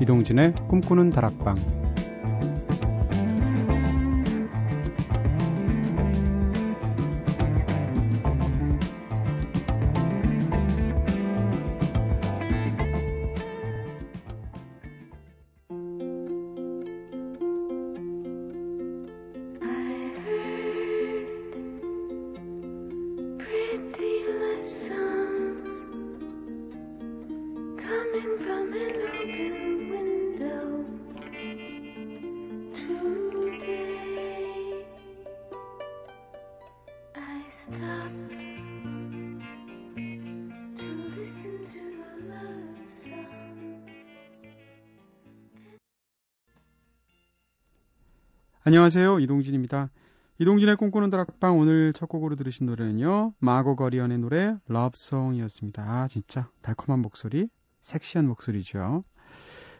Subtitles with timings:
[0.00, 1.87] 이동진의 꿈꾸는 다락방
[48.68, 49.20] 안녕하세요.
[49.20, 49.88] 이동진입니다.
[50.40, 53.32] 이동진의 꿈꾸는 다락방 오늘 첫 곡으로 들으신 노래는요.
[53.38, 55.82] 마고 거리언의 노래 러브송이었습니다.
[55.82, 57.48] 아 진짜 달콤한 목소리,
[57.80, 59.04] 섹시한 목소리죠.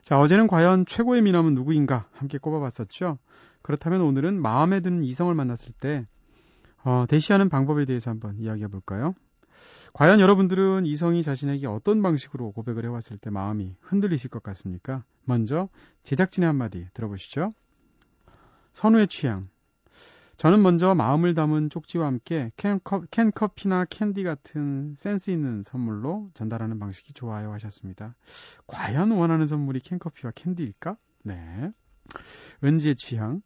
[0.01, 3.19] 자 어제는 과연 최고의 미남은 누구인가 함께 꼽아봤었죠.
[3.61, 6.07] 그렇다면 오늘은 마음에 드는 이성을 만났을 때
[6.83, 9.15] 어, 대시하는 방법에 대해서 한번 이야기해 볼까요?
[9.93, 15.05] 과연 여러분들은 이성이 자신에게 어떤 방식으로 고백을 해왔을 때 마음이 흔들리실 것 같습니까?
[15.25, 15.69] 먼저
[16.05, 17.51] 제작진의 한마디 들어보시죠.
[18.79, 19.49] 선우의 취향.
[20.37, 27.13] 저는 먼저 마음을 담은 쪽지와 함께 캔커, 캔커피나 캔디 같은 센스 있는 선물로 전달하는 방식이
[27.13, 28.15] 좋아요 하셨습니다.
[28.69, 30.97] 과연 원하는 선물이 캔커피와 캔디일까?
[31.25, 31.73] 네.
[32.63, 33.43] 은지의 취향.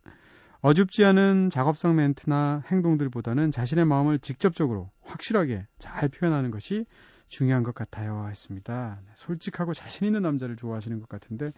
[0.60, 6.84] 어줍지 않은 작업성 멘트나 행동들보다는 자신의 마음을 직접적으로 확실하게 잘 표현하는 것이
[7.28, 9.00] 중요한 것 같아요 했습니다.
[9.06, 11.54] 네, 솔직하고 자신 있는 남자를 좋아하시는 것 같은데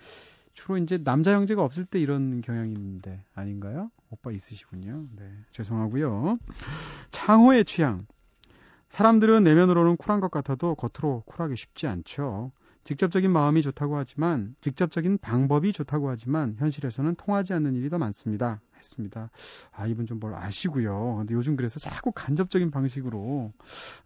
[0.55, 3.91] 주로 이제 남자 형제가 없을 때 이런 경향이 있는데 아닌가요?
[4.11, 5.05] 오빠 있으시군요.
[5.17, 6.39] 네, 죄송하고요.
[7.11, 8.07] 창호의 취향.
[8.89, 12.53] 사람들은 내면으로는 쿨한 것 같아도 겉으로 쿨하기 쉽지 않죠.
[12.85, 18.61] 직접적인 마음이 좋다고 하지만 직접적인 방법이 좋다고 하지만 현실에서는 통하지 않는 일이 더 많습니다.
[18.77, 19.31] 했습니다.
[19.73, 21.17] 아 이분 좀 뭘 아시고요.
[21.19, 23.53] 근데 요즘 그래서 자꾸 간접적인 방식으로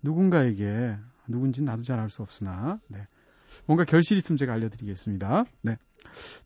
[0.03, 0.97] 누군가에게
[1.27, 3.07] 누군지 나도 잘 알 수 없으나 네.
[3.67, 5.45] 뭔가 결실 있으면 제가 알려드리겠습니다.
[5.63, 5.77] 네.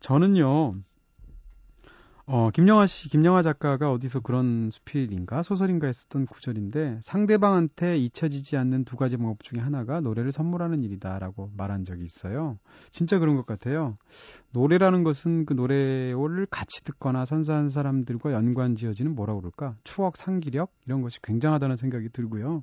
[0.01, 0.77] 저는요,
[2.25, 8.97] 어, 김영하 씨, 김영하 작가가 어디서 그런 수필인가 소설인가 했었던 구절인데 상대방한테 잊혀지지 않는 두
[8.97, 12.59] 가지 방법 중에 하나가 노래를 선물하는 일이다라고 말한 적이 있어요.
[12.91, 13.99] 진짜 그런 것 같아요.
[14.53, 19.75] 노래라는 것은 그 노래를 같이 듣거나 선사한 사람들과 연관 지어지는 뭐라 그럴까?
[19.83, 22.63] 추억, 상기력 이런 것이 굉장하다는 생각이 들고요.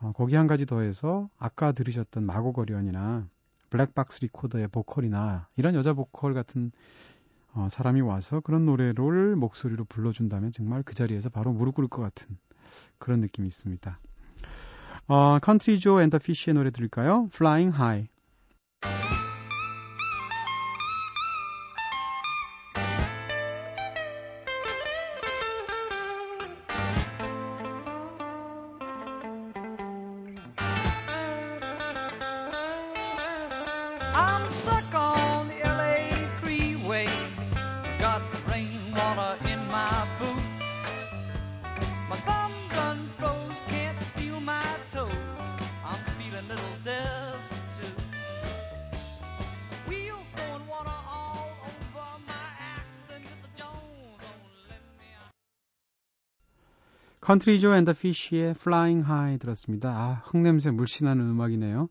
[0.00, 3.26] 어, 거기 한 가지 더해서 아까 들으셨던 Margo Guryan이나
[3.70, 6.70] Black Box Recorder의 보컬이나 이런 여자 보컬 같은
[7.54, 12.36] 어, 사람이 와서 그런 노래를 목소리로 불러준다면 정말 그 자리에서 바로 무릎 꿇을 것 같은
[12.98, 13.98] 그런 느낌이 있습니다.
[15.06, 17.28] 어, Country Joe and the Fish의 노래 들을까요?
[17.32, 18.08] Flying High.
[57.34, 59.90] Country Joe and the Fish의 Flying High 들었습니다.
[59.90, 61.88] 아, 흙냄새 물씬하는 음악이네요.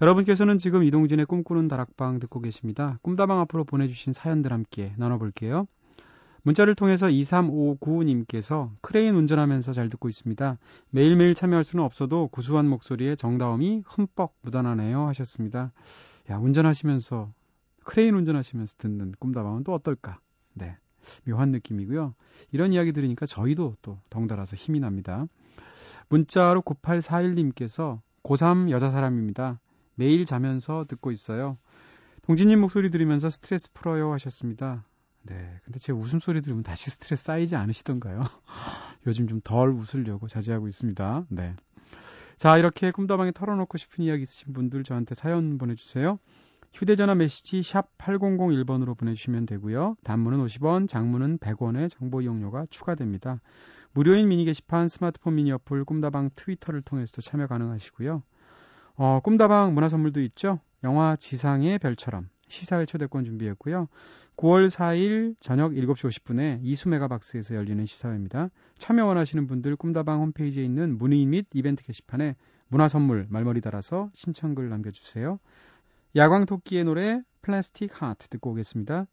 [0.00, 2.98] 여러분께서는 지금 이동진의 꿈꾸는 다락방 듣고 계십니다.
[3.02, 5.68] 꿈다방 앞으로 보내주신 사연들 함께 나눠볼게요.
[6.42, 10.58] 문자를 통해서 2359님께서 크레인 운전하면서 잘 듣고 있습니다.
[10.90, 15.70] 매일매일 참여할 수는 없어도 구수한 목소리에 정다움이 흠뻑 묻어나네요 하셨습니다.
[16.28, 17.32] 야, 운전하시면서
[17.84, 20.18] 크레인 운전하시면서 듣는 꿈다방은 또 어떨까?
[20.54, 20.76] 네.
[21.26, 22.14] 묘한 느낌이고요.
[22.50, 25.26] 이런 이야기 들으니까 저희도 또 덩달아서 힘이 납니다.
[26.08, 29.60] 문자로 9841님께서 고3 여자 사람입니다.
[29.94, 31.58] 매일 자면서 듣고 있어요.
[32.22, 34.84] 동진님 목소리 들으면서 스트레스 풀어요 하셨습니다.
[35.24, 35.60] 네.
[35.64, 38.24] 근데 제 웃음소리 들으면 다시 스트레스 쌓이지 않으시던가요?
[39.06, 41.26] 요즘 좀 덜 웃으려고 자제하고 있습니다.
[41.30, 41.54] 네.
[42.36, 46.18] 자, 이렇게 꿈다방에 털어놓고 싶은 이야기 있으신 분들 저한테 사연 보내주세요.
[46.74, 49.96] 휴대전화 메시지 샵 8001번으로 보내주시면 되고요.
[50.04, 53.40] 단문은 50원, 장문은 100원의 정보 이용료가 추가됩니다.
[53.92, 58.22] 무료인 미니 게시판 스마트폰 미니 어플 꿈다방 트위터를 통해서도 참여 가능하시고요.
[58.96, 60.60] 어, 꿈다방 문화 선물도 있죠.
[60.82, 63.88] 영화 지상의 별처럼 시사회 초대권 준비했고요.
[64.36, 68.48] 9월 4일 저녁 7시 50분에 이수 메가박스에서 열리는 시사회입니다.
[68.78, 72.34] 참여 원하시는 분들 꿈다방 홈페이지에 있는 문의 및 이벤트 게시판에
[72.68, 75.38] 문화 선물 말머리 달아서 신청글 남겨주세요.
[76.14, 79.06] 야광토끼의 노래 플라스틱 하트 듣고 오겠습니다.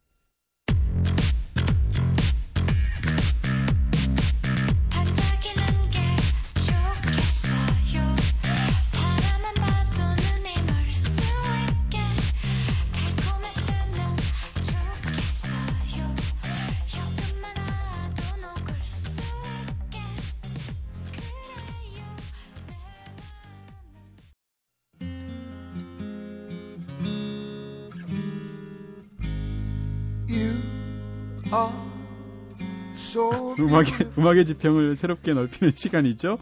[33.59, 36.37] 음악의 음악의 지평을 새롭게 넓히는 시간이죠.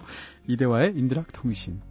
[0.48, 1.82] 이대화의 인드락 통신.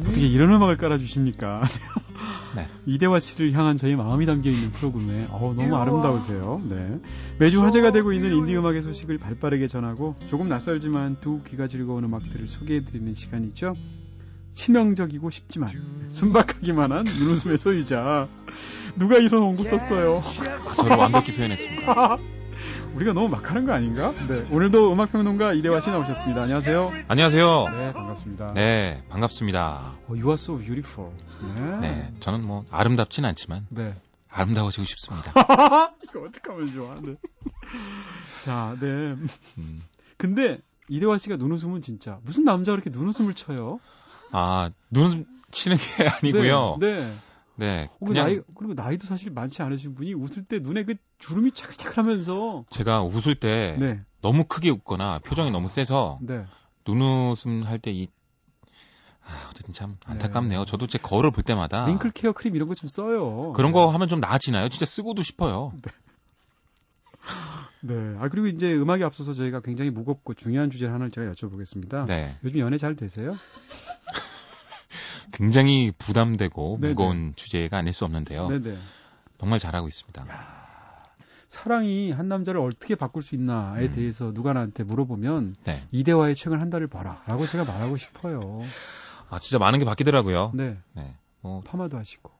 [0.00, 1.62] 어떻게 이런 음악을 깔아주십니까?
[2.56, 2.66] 네.
[2.86, 6.60] 이대화 씨를 향한 저희 마음이 담겨 있는 프로그램에 어우, 너무 아름다우세요.
[6.68, 7.00] 네.
[7.38, 12.46] 매주 화제가 되고 있는 인디 음악의 소식을 발빠르게 전하고 조금 낯설지만 두 귀가 즐거운 음악들을
[12.46, 13.74] 소개해드리는 시간이죠.
[14.54, 18.28] 치명적이고 쉽지만 순박하기만 한 눈웃음의 소유자.
[18.96, 20.22] 누가 이런 원고 썼어요?
[20.76, 22.18] 저를 완벽히 표현했습니다.
[22.94, 24.12] 우리가 너무 막 하는 거 아닌가?
[24.28, 24.46] 네.
[24.50, 26.42] 오늘도 음악평론가 이대화 씨 나오셨습니다.
[26.42, 26.92] 안녕하세요.
[27.08, 27.64] 안녕하세요.
[27.68, 28.52] 네, 반갑습니다.
[28.54, 29.96] 네, 반갑습니다.
[30.06, 31.12] 어, you are so beautiful.
[31.56, 31.80] 네.
[31.80, 33.96] 네, 저는 뭐 아름답진 않지만 네.
[34.30, 35.32] 아름다워지고 싶습니다.
[36.04, 36.94] 이거 어떡하면 좋아.
[37.02, 37.16] 네.
[38.38, 38.86] 자, 네.
[38.86, 39.82] 음.
[40.16, 43.80] 근데 이대화 씨가 눈웃음은 진짜 무슨 남자가 그렇게 눈웃음을 쳐요?
[44.36, 46.78] 아, 눈 치는 게 아니고요.
[46.80, 46.96] 네.
[47.06, 47.20] 네.
[47.56, 50.96] 네, 어, 그 그냥 나이 그리고 나이도 사실 많지 않으신 분이 웃을 때 눈에 그
[51.18, 54.00] 주름이 차글차글하면서 제가 웃을 때 네.
[54.22, 56.44] 너무 크게 웃거나 표정이 너무 세서 네.
[56.84, 58.08] 눈웃음 할 때 이
[59.26, 60.64] 아, 어쨌든 참 안타깝네요.
[60.64, 63.52] 저도 제 거울을 볼 때마다 링클 케어 크림 이런 거 좀 써요.
[63.52, 64.68] 그런 거 하면 좀 나아지나요?
[64.68, 65.72] 진짜 쓰고도 싶어요.
[67.86, 68.16] 네.
[68.18, 72.06] 아 그리고 이제 음악에 앞서서 저희가 굉장히 무겁고 중요한 주제 하나를 제가 여쭤보겠습니다.
[72.06, 73.36] 네, 요즘 연애 잘 되세요?
[75.32, 76.92] 굉장히 부담되고 네네.
[76.92, 78.48] 무거운 주제가 아닐 수 없는데요.
[78.48, 78.78] 네네.
[79.38, 80.24] 정말 잘하고 있습니다.
[81.48, 83.92] 사랑이 한 남자를 어떻게 바꿀 수 있나에 음.
[83.92, 88.62] 대해서 누가 나한테 물어보면 네, 이대화의 최근 한 달을 봐라라고 제가 말하고 싶어요.
[89.28, 90.52] 아 진짜 많은 게 바뀌더라고요.
[90.54, 90.78] 네.
[90.94, 92.30] 네, 뭐 파마도 하시고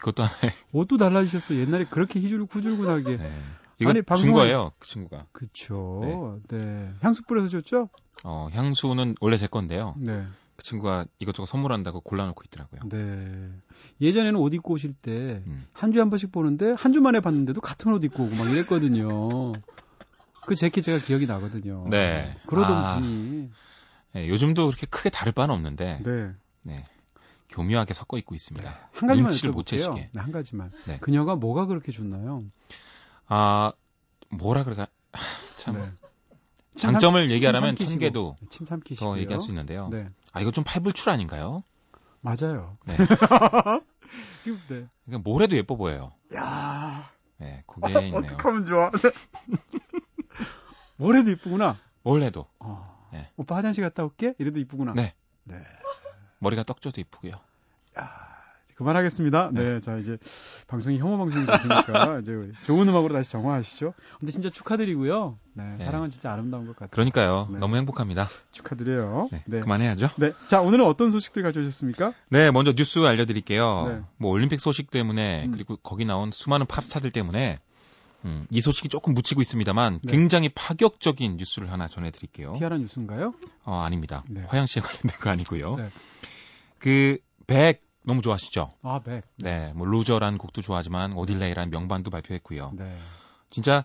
[0.00, 1.60] 그것도 하나의 옷도 달라지셨어요.
[1.60, 3.16] 옛날에 그렇게 희줄 구줄구하게.
[3.16, 3.32] 네.
[3.78, 5.26] 이거 아니, 준 방송에- 거예요, 그 친구가.
[5.32, 6.40] 그쵸.
[6.48, 6.90] 네.
[7.00, 7.88] 향수 뿌려서 줬죠?
[8.24, 9.94] 어, 향수는 원래 제 건데요.
[9.98, 10.24] 네.
[10.56, 12.80] 그 친구가 이것저것 선물한다고 골라놓고 있더라고요.
[12.88, 13.50] 네.
[14.00, 15.66] 예전에는 옷 입고 오실 때 음.
[15.74, 19.52] 한 주에 한 번씩 보는데 한 주 만에 봤는데도 같은 옷 입고 오고 막 이랬거든요.
[20.46, 21.86] 그 재킷 제가 기억이 나거든요.
[21.90, 22.34] 네.
[22.46, 22.94] 그러던 아.
[22.94, 23.50] 분이
[24.14, 26.30] 네, 요즘도 그렇게 크게 다를 바는 없는데 네.
[26.62, 26.84] 네,
[27.50, 28.88] 교묘하게 섞어 입고 있습니다.
[28.94, 29.66] 한 가지만 눈치를 못.
[29.66, 30.08] 채시게.
[30.14, 30.72] 네, 한 가지만.
[30.86, 30.98] 네.
[31.00, 32.44] 그녀가 뭐가 그렇게 좋나요?
[33.28, 33.72] 아
[34.30, 34.86] 뭐라 그럴까
[35.56, 35.90] 참 네.
[36.76, 38.00] 장점을 침천 삼키시고.
[38.00, 38.36] 개도.
[38.98, 39.88] 더 얘기할 수 있는데요.
[39.88, 40.08] 네.
[40.32, 41.64] 아 이거 좀 팔불출 아닌가요?
[42.20, 42.76] 맞아요.
[42.84, 42.96] 네.
[44.42, 44.86] 지금 네.
[45.04, 46.12] 그러니까 뭘 해도 예뻐 보여요.
[46.36, 47.10] 야.
[47.38, 48.16] 네, 그게 있네요.
[48.16, 48.90] 어떡하면 좋아.
[50.96, 51.78] 뭘 해도 이쁘구나.
[52.02, 53.08] 뭘 해도 어.
[53.12, 53.30] 네.
[53.36, 54.34] 오빠 화장실 갔다 올게.
[54.38, 54.92] 이래도 이쁘구나.
[54.94, 55.14] 네.
[55.44, 55.62] 네.
[56.38, 57.40] 머리가 떡져도 이쁘고요.
[58.76, 59.50] 그만하겠습니다.
[59.52, 59.80] 네.
[59.80, 60.18] 자, 이제
[60.68, 62.32] 방송이 혐오 방송이 되니까 이제
[62.64, 63.94] 좋은 음악으로 다시 정화하시죠.
[64.20, 65.38] 근데 진짜 축하드리고요.
[65.54, 65.76] 네.
[65.78, 65.84] 네.
[65.84, 66.90] 사랑은 진짜 아름다운 것 같아요.
[66.90, 67.48] 그러니까요.
[67.50, 67.58] 네.
[67.58, 68.28] 너무 행복합니다.
[68.52, 69.28] 축하드려요.
[69.32, 69.60] 네, 네.
[69.60, 70.10] 그만해야죠.
[70.16, 70.32] 네.
[70.46, 72.12] 자, 오늘은 어떤 소식들 가져오셨습니까?
[72.28, 73.88] 네, 먼저 뉴스 알려드릴게요.
[73.88, 74.00] 네.
[74.18, 75.52] 뭐 올림픽 소식 때문에 음.
[75.52, 77.60] 그리고 거기 나온 수많은 팝스타들 때문에
[78.26, 80.12] 음, 이 소식이 조금 묻히고 있습니다만 네.
[80.12, 82.54] 굉장히 파격적인 뉴스를 하나 전해드릴게요.
[82.58, 83.32] 티아라 뉴스인가요?
[83.64, 84.22] 어, 아닙니다.
[84.28, 84.44] 네.
[84.48, 85.76] 화영 씨에 관련된 거 아니고요.
[85.76, 85.88] 네.
[86.78, 88.70] 그 벡 너무 좋아하시죠?
[88.82, 89.24] 아, 벡.
[89.36, 92.72] 네, 뭐 Loser라는 곡도 좋아하지만 Odelay라는 명반도 발표했고요.
[92.76, 92.96] 네.
[93.50, 93.84] 진짜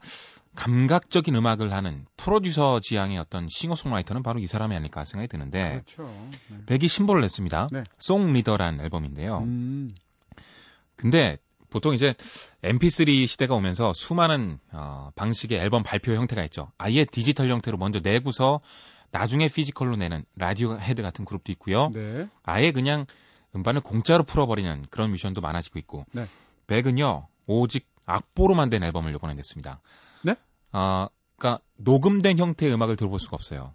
[0.55, 6.13] 감각적인 음악을 하는 프로듀서 지향의 어떤 싱어송라이터는 바로 이 사람이 아닐까 생각이 드는데 그렇죠.
[6.49, 6.57] 네.
[6.67, 7.69] 벡이 신보를 냈습니다.
[7.71, 7.83] 네.
[7.97, 9.39] Song Reader라는 앨범인데요.
[9.39, 9.95] 음.
[10.95, 11.37] 근데
[11.71, 12.13] 보통 이제
[12.63, 16.71] MP3 시대가 오면서 수많은 어, 방식의 앨범 발표 형태가 있죠.
[16.77, 18.59] 아예 디지털 형태로 먼저 내고서
[19.09, 21.89] 나중에 physical로 내는 라디오 헤드 같은 그룹도 있고요.
[21.93, 22.27] 네.
[22.43, 23.05] 아예 그냥
[23.55, 26.05] 음반을 공짜로 풀어버리는 그런 뮤지션도 많아지고 있고.
[26.11, 26.27] 네.
[26.67, 29.81] 벡은요 오직 악보로만 된 앨범을 이번에 냈습니다.
[30.23, 30.35] 네?
[30.71, 33.73] 아, 그러니까 녹음된 형태의 음악을 들어볼 수가 없어요.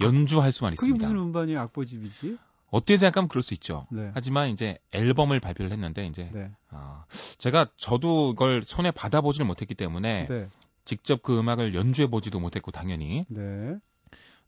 [0.00, 1.06] 연주할 수만 그게 있습니다.
[1.06, 2.38] 무슨 음반이 악보집이지?
[2.70, 3.86] 어떻게 생각하면 그럴 수 있죠.
[3.90, 4.10] 네.
[4.14, 6.50] 하지만 이제 앨범을 발표를 했는데 이제 네.
[6.70, 7.04] 아,
[7.38, 10.48] 제가 저도 이걸 손에 받아보지를 못했기 때문에 네.
[10.84, 13.76] 직접 그 음악을 연주해 보지도 못했고 당연히 네.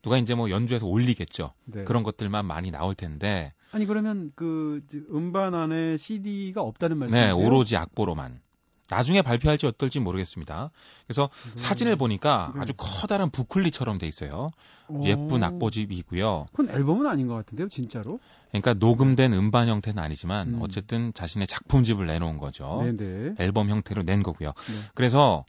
[0.06, 1.52] 누가 이제 뭐 연주해서 올리겠죠.
[1.64, 1.82] 네.
[1.82, 7.36] 그런 것들만 많이 나올 텐데 아니 그러면 그 음반 안에 CD가 없다는 말씀이세요?
[7.36, 8.40] 네 오로지 악보로만
[8.88, 10.70] 나중에 발표할지 어떨지 모르겠습니다.
[11.08, 12.60] 그래서 사진을 보니까 네.
[12.60, 14.52] 아주 커다란 부클리처럼 돼 있어요.
[14.86, 15.02] 오.
[15.02, 16.46] 예쁜 악보집이고요.
[16.52, 18.20] 그건 앨범은 아닌 것 같은데요, 진짜로?
[18.50, 20.62] 그러니까 녹음된 음반 형태는 아니지만 음.
[20.62, 22.80] 어쨌든 자신의 작품집을 내놓은 거죠.
[22.84, 23.34] 네네.
[23.40, 24.50] 앨범 형태로 낸 거고요.
[24.50, 24.74] 네.
[24.94, 25.44] 그래서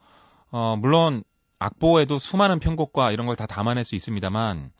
[0.49, 1.23] 어 물론
[1.59, 4.71] 악보에도 수많은 편곡과 이런 걸 다 담아낼 수 있습니다만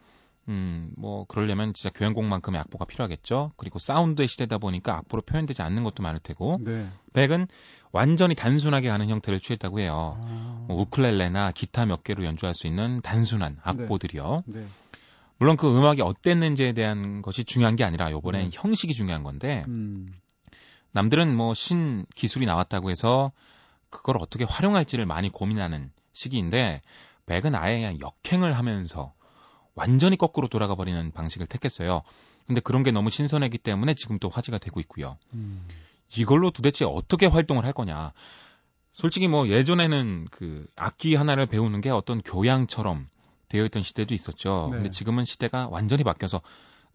[0.50, 3.52] 음, 뭐 그러려면 진짜 교향곡만큼의 악보가 필요하겠죠.
[3.58, 6.88] 그리고 사운드의 시대다 보니까 악보로 표현되지 않는 것도 많을 테고 네.
[7.14, 7.48] 백은
[7.92, 10.18] 완전히 단순하게 하는 형태를 취했다고 해요.
[10.22, 14.44] 아, 뭐 우클렐레나 기타 몇 개로 연주할 수 있는 단순한 악보들이요.
[14.46, 14.66] 네.
[15.40, 18.50] 물론 그 음악이 어땠는지에 대한 것이 중요한 게 아니라 요번엔 네.
[18.54, 20.14] 형식이 중요한 건데 음.
[20.94, 23.32] 남들은 뭐 신 기술이 나왔다고 해서
[23.90, 26.82] 그걸 어떻게 활용할지를 많이 고민하는 시기인데
[27.28, 29.14] 백은 아예 그냥 역행을 하면서
[29.76, 32.02] 완전히 거꾸로 돌아가 버리는 방식을 택했어요.
[32.48, 35.18] 근데 그런 게 너무 신선했기 때문에 지금 또 화제가 되고 있고요.
[35.34, 35.68] 음.
[36.16, 38.14] 이걸로 도대체 어떻게 활동을 할 거냐.
[38.94, 43.08] 솔직히 뭐 예전에는 그 악기 하나를 배우는 게 어떤 교양처럼
[43.50, 44.70] 되어 있던 시대도 있었죠.
[44.72, 44.78] 네.
[44.78, 46.42] 근데 지금은 시대가 완전히 바뀌어서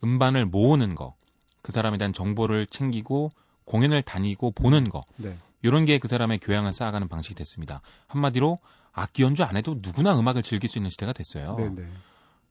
[0.03, 1.15] 음반을 모으는 거,
[1.61, 3.31] 그 사람에 대한 정보를 챙기고
[3.67, 5.37] 공연을 다니고 보는 거, 네.
[5.63, 7.83] 이런 게 그 사람의 교양을 쌓아가는 방식이 됐습니다.
[8.09, 8.59] 한마디로
[8.93, 11.57] 악기 연주 안 해도 누구나 음악을 즐길 수 있는 시대가 됐어요.
[11.57, 11.89] 네네.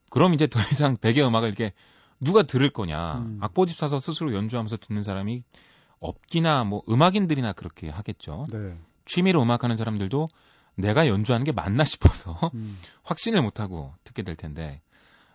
[0.10, 1.74] 그럼 이제 더 이상 백의 음악을 이렇게
[2.20, 3.20] 누가 들을 거냐.
[3.20, 3.38] 음.
[3.42, 5.44] 악보집 사서 스스로 연주하면서 듣는 사람이
[6.00, 8.48] 없기나 뭐 음악인들이나 그렇게 하겠죠.
[8.52, 8.78] 네.
[9.06, 10.30] 취미로 음악하는 사람들도
[10.76, 12.78] 내가 연주하는 게 맞나 싶어서 음.
[13.04, 14.82] 확신을 못하고 듣게 될 텐데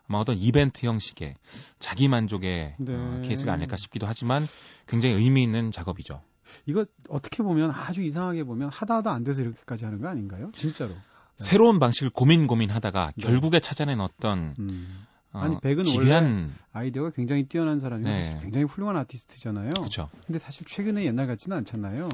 [0.09, 1.35] 아마 어떤 이벤트 형식의
[1.79, 2.95] 자기 만족의 네.
[2.95, 4.47] 어, 케이스가 아닐까 싶기도 하지만
[4.87, 6.23] 굉장히 의미 있는 작업이죠.
[6.67, 10.51] 이거 어떻게 보면 아주 이상하게 보면 하다 하다 안 돼서 이렇게까지 하는 거 아닌가요?
[10.55, 10.95] 진짜로.
[11.37, 13.25] 새로운 방식을 고민 고민하다가 네.
[13.25, 15.07] 결국에 찾아낸 어떤 음.
[15.37, 18.39] 어, 아니, 백은 기괴한 아이디어가 굉장히 뛰어난 사람이고 네.
[18.41, 19.75] 굉장히 훌륭한 아티스트잖아요.
[19.75, 20.09] 그렇죠.
[20.27, 22.09] 근데 사실 최근에 옛날 같지는 않잖아요.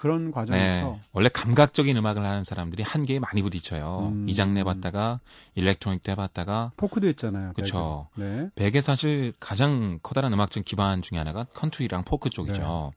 [0.00, 0.30] 그런 네.
[0.30, 4.10] 과정에서 원래 감각적인 음악을 하는 사람들이 한계에 많이 부딪혀요.
[4.12, 4.28] 음.
[4.28, 5.20] 이 장르 해봤다가
[5.54, 7.54] electronic도 해봤다가 포크도 했잖아요.
[7.54, 7.70] 벡은.
[8.16, 8.50] 네.
[8.56, 12.92] 벡의 사실 가장 커다란 음악적 기반 중에 하나가 컨트리랑 포크 쪽이죠.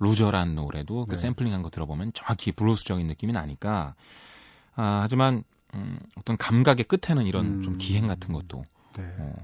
[0.00, 1.16] Loser라는 노래도 그 네.
[1.16, 3.94] 샘플링한 거 들어보면 정확히 블루스적인 느낌이 나니까.
[4.76, 5.42] 아, 하지만
[5.74, 7.62] 음, 어떤 감각의 끝에는 이런 음.
[7.62, 8.64] 좀 기행 같은 것도
[8.96, 9.04] 네.
[9.18, 9.34] 어,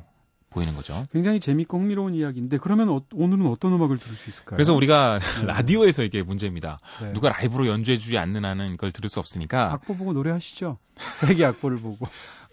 [0.51, 1.07] 보이는 거죠.
[1.13, 4.57] 굉장히 재밌고 흥미로운 이야기인데 그러면 어- 오늘은 어떤 음악을 들을 수 있을까요?
[4.57, 5.45] 그래서 우리가 네.
[5.47, 6.79] 라디오에서 이게 문제입니다.
[7.03, 7.13] 네.
[7.13, 10.79] 누가 라이브로 연주해주지 않는 한은 이걸 들을 수 없으니까 악보 보고 노래하시죠.
[11.27, 12.07] 백의 악보를 보고.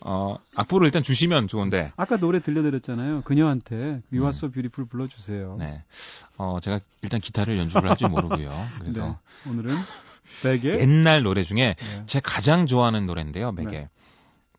[0.04, 3.22] 어, 악보를 일단 주시면 좋은데 아까 노래 들려드렸잖아요.
[3.22, 3.76] 그녀한테
[4.12, 5.54] You Are So Beautiful 불러주세요.
[5.54, 5.58] 음.
[5.60, 5.84] 네.
[6.38, 8.50] 어, 제가 일단 기타를 연주를 할 줄 모르고요.
[8.80, 9.50] 그래서 네.
[9.50, 9.76] 오늘은
[10.44, 12.04] 백의 옛날 노래 중에 네.
[12.08, 13.70] 제 가장 좋아하는 노래인데요, 맥에.
[13.70, 13.90] 네.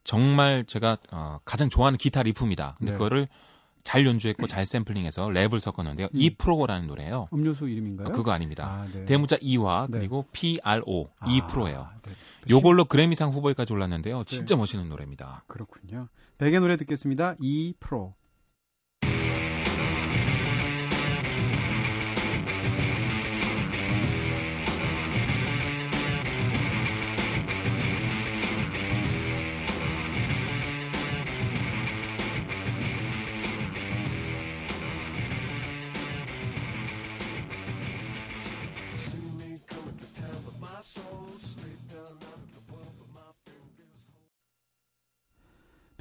[0.05, 2.77] 정말 제가 어, 가장 좋아하는 기타 리프입니다.
[2.79, 2.99] 근데 네.
[2.99, 3.29] 그거를
[3.85, 6.09] 잘 연주했고 잘 샘플링해서 랩을 섞었는데요.
[6.15, 6.21] 음.
[6.21, 7.29] 이프로라는 노래예요.
[7.33, 8.09] 음료수 이름인가요?
[8.09, 8.65] 어, 그거 아닙니다.
[8.67, 9.05] 아, 네.
[9.05, 9.99] 대문자 E와 네.
[9.99, 11.89] 그리고 PRO 아, 이프로예요.
[12.03, 12.13] 네.
[12.51, 14.25] 요걸로 그래미상 후보에까지 올랐는데요.
[14.25, 15.45] 진짜 멋있는 노래입니다.
[15.47, 16.09] 그렇군요.
[16.39, 17.37] 백의 노래 듣겠습니다.
[17.41, 18.15] E 프로.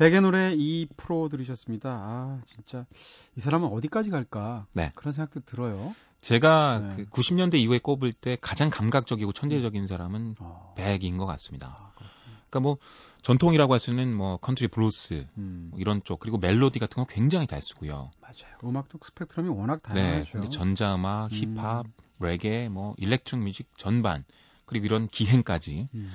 [0.01, 1.91] 벡의 노래 2% 들으셨습니다.
[1.91, 2.88] 아, 진짜
[3.36, 4.65] 이 사람은 어디까지 갈까?
[4.74, 4.91] 네.
[4.96, 5.93] 그런 생각도 들어요.
[6.22, 6.96] 제가 네.
[6.96, 10.74] 그 90년대 이후에 꼽을 때 가장 감각적이고 천재적인 사람은 어.
[10.75, 11.93] 벡인 것 같습니다.
[11.96, 12.03] 아.
[12.50, 12.77] 그러니까 뭐
[13.22, 17.05] 전통이라고 할 수 있는 뭐 컨트리 블루스 음, 뭐 이런 쪽 그리고 멜로디 같은 건
[17.08, 18.10] 굉장히 잘 쓰고요.
[18.22, 18.58] 맞아요.
[18.63, 20.01] 음악도 스펙트럼이 워낙 네.
[20.01, 20.31] 다양하죠.
[20.31, 21.55] 근데 전자음악, 음.
[21.55, 21.86] 힙합,
[22.20, 24.25] 레게, 뭐 electric music 전반
[24.65, 26.12] 그리고 이런 기행까지 음,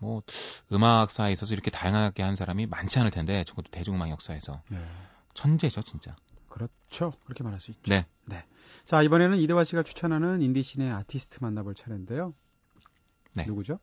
[0.00, 0.22] 뭐
[0.72, 4.78] 음악사에 있어서 이렇게 다양하게 한 사람이 많지 않을 텐데 적어도 대중음악 역사에서 네.
[5.34, 6.16] 천재죠 진짜.
[6.48, 7.12] 그렇죠.
[7.24, 7.82] 그렇게 말할 수 있죠.
[7.88, 8.06] 네.
[8.90, 12.34] 자, 이번에는 이대화 씨가 추천하는 인디 scene의 아티스트 만나볼 차례인데요.
[13.34, 13.44] 네.
[13.46, 13.78] 누구죠?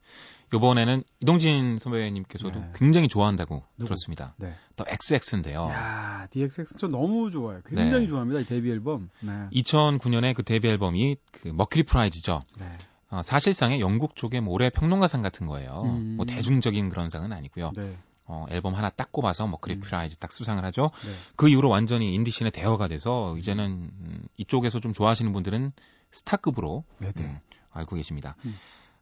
[0.54, 2.72] 이번에는 이동진 선배님께서도 네.
[2.76, 3.86] 굉장히 좋아한다고 누구?
[3.86, 4.36] 들었습니다.
[4.38, 4.54] 네.
[4.76, 5.64] The xx인데요.
[5.70, 7.62] 야, DXX 저 너무 좋아요.
[7.66, 8.08] 굉장히 네.
[8.08, 8.42] 좋아합니다.
[8.42, 9.10] 이 데뷔 앨범.
[9.22, 9.48] 네.
[9.54, 12.44] 2009년에 그 데뷔 앨범이 그 Mercury Prize죠.
[12.60, 12.70] 네.
[13.10, 15.84] 어, 사실상의 영국 쪽의 뭐 올해 평론가상 같은 거예요.
[15.86, 16.16] 음.
[16.18, 17.72] 뭐 대중적인 그런 상은 아니고요.
[17.76, 17.98] 네.
[18.26, 19.80] 어, 앨범 하나 딱 꼽아서 Mercury 음.
[19.80, 20.90] Prize 딱 수상을 하죠.
[21.06, 21.14] 네.
[21.38, 25.72] 그 이후로 완전히 인디 scene의 대어가 돼서 이제는 음, 이쪽에서 좀 좋아하시는 분들은
[26.12, 27.24] 스타급으로 네, 네.
[27.24, 27.40] 음,
[27.72, 28.36] 알고 계십니다.
[28.44, 28.58] 음.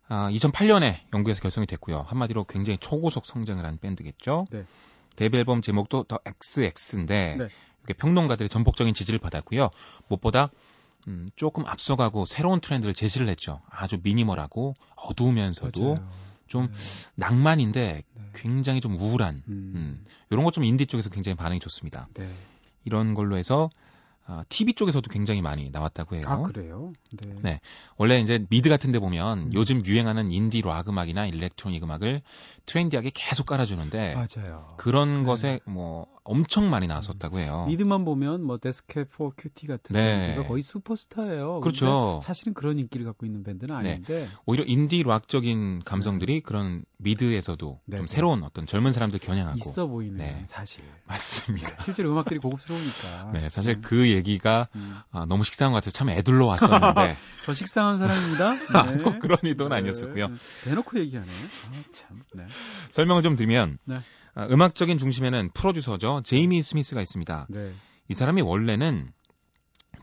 [0.07, 2.05] 아, 2008년에 영국에서 결성이 됐고요.
[2.07, 4.45] 한마디로 굉장히 초고속 성장을 한 밴드겠죠.
[4.51, 4.65] 네.
[5.15, 7.47] 데뷔 앨범 제목도 The XX인데 네.
[7.83, 9.69] 이게 평론가들의 전폭적인 지지를 받았고요.
[10.07, 10.51] 무엇보다
[11.07, 13.61] 음, 조금 앞서가고 새로운 트렌드를 제시를 했죠.
[13.69, 16.09] 아주 미니멀하고 어두우면서도 맞아요.
[16.47, 16.73] 좀 네.
[17.15, 18.23] 낭만인데 네.
[18.33, 19.73] 굉장히 좀 우울한 음.
[19.75, 22.07] 음, 이런 것 좀 인디 쪽에서 굉장히 반응이 좋습니다.
[22.13, 22.29] 네.
[22.85, 23.69] 이런 걸로 해서
[24.27, 26.23] 아, TV 쪽에서도 굉장히 많이 나왔다고 해요.
[26.27, 26.93] 아 그래요?
[27.11, 27.35] 네.
[27.43, 27.59] 네.
[27.97, 29.53] 원래 이제 미드 같은 데 보면 음.
[29.53, 32.23] 요즘 유행하는 인디 락 음악이나 electronic 음악을
[32.65, 34.73] 트렌디하게 계속 깔아주는데 맞아요.
[34.77, 35.25] 그런 네.
[35.25, 37.65] 것에 뭐 엄청 많이 나왔었다고 해요.
[37.67, 40.27] 미드만 보면 뭐 Death Cab for Cutie 같은 네.
[40.27, 41.61] 밴드가 거의 슈퍼스타예요.
[41.61, 42.19] 그렇죠.
[42.21, 43.91] 사실은 그런 인기를 갖고 있는 밴드는 네.
[43.91, 48.13] 아닌데 오히려 인디 락적인 감성들이 그런 미드에서도 네, 좀 네.
[48.13, 50.43] 새로운 어떤 젊은 사람들 겨냥하고 있어 보이는 네.
[50.47, 50.83] 사실.
[51.05, 51.77] 맞습니다.
[51.83, 53.31] 실제로 음악들이 고급스러우니까.
[53.33, 54.97] 네, 사실 음, 그 얘기가 음.
[55.11, 57.15] 아, 너무 식상한 것 같아서 참 에둘러 왔었는데
[57.45, 58.55] 저 식상한 사람입니다.
[58.73, 59.03] 아, 네.
[59.03, 60.27] 뭐 그런 의도는 아니었었고요.
[60.29, 60.35] 네.
[60.63, 61.27] 대놓고 얘기하네.
[61.27, 62.23] 아, 참.
[62.33, 62.45] 네.
[62.89, 63.95] 설명을 좀 드리면 네.
[63.95, 64.01] 아,
[64.37, 67.47] 음악적인 중심에는 프로듀서죠 제이미 스미스가 있습니다.
[67.49, 67.71] 네.
[68.09, 69.11] 이 사람이 원래는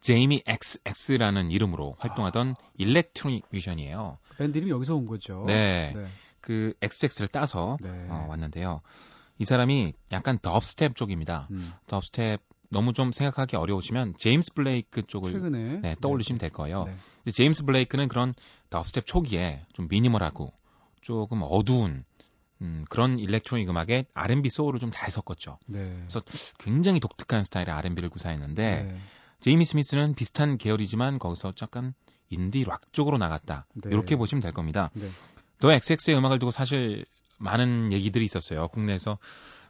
[0.01, 4.19] 제이미 XX라는 이름으로 활동하던 electronic 뮤지션이에요.
[4.39, 5.45] 밴드 이름이 여기서 온 거죠.
[5.47, 5.93] 네.
[5.95, 6.07] 네.
[6.41, 7.89] 그 XX를 따서 네.
[8.09, 8.81] 어, 왔는데요.
[9.39, 11.49] 이 사람이 약간 dubstep 쪽입니다.
[11.51, 11.73] 음.
[11.87, 16.85] dubstep 너무 좀 생각하기 어려우시면 제임스 블레이크 쪽을 최근에 네, 떠올리시면 될 거예요.
[16.85, 17.31] 네.
[17.31, 18.35] 제임스 블레이크는 그런
[18.71, 20.53] dubstep 초기에 좀 미니멀하고
[21.03, 22.05] 조금 어두운
[22.63, 25.59] 음, 그런 electronic 음악에 R&B 소울을 좀 잘 섞었죠.
[25.67, 25.97] 네.
[26.01, 26.23] 그래서
[26.59, 28.97] 굉장히 독특한 스타일의 R&B를 구사했는데 네.
[29.41, 31.95] 제이미 스미스는 비슷한 계열이지만 거기서 약간
[32.29, 33.67] 인디 락 쪽으로 나갔다.
[33.75, 33.91] 네.
[33.91, 34.91] 이렇게 보시면 될 겁니다.
[34.95, 35.09] 네.
[35.61, 37.05] The XX의 음악을 두고 사실
[37.39, 38.69] 많은 얘기들이 있었어요.
[38.69, 39.19] 국내에서